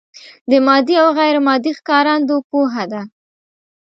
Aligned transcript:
د 0.49 0.51
مادي 0.65 0.95
او 1.03 1.09
غیر 1.19 1.35
مادي 1.47 1.71
ښکارندو 1.79 2.35
پوهه 2.49 2.83
ده. 2.91 3.01